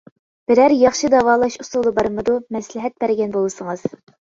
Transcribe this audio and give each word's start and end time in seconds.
بىرەر 0.51 0.73
ياخشى 0.83 1.09
داۋالاش 1.15 1.59
ئۇسۇلى 1.65 1.93
بارمىدۇ؟ 2.01 2.39
مەسلىھەت 2.57 2.99
بەرگەن 3.07 3.39
بولسىڭىز. 3.39 3.89